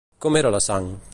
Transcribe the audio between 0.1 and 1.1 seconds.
Com era la sang?